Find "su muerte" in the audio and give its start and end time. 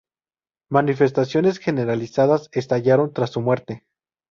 3.29-3.83